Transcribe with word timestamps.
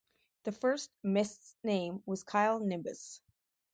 The 0.45 0.51
first 0.51 0.89
Mist's 1.03 1.55
name 1.63 2.01
was 2.07 2.23
Kyle 2.23 2.59
Nimbus. 2.59 3.21